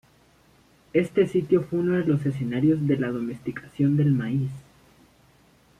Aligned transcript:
Este 0.93 1.27
sitio 1.27 1.61
fue 1.61 1.77
uno 1.77 1.95
de 1.99 2.03
los 2.05 2.25
escenarios 2.25 2.87
de 2.87 2.97
la 2.97 3.11
domesticación 3.11 3.97
del 3.97 4.11
maíz. 4.11 4.49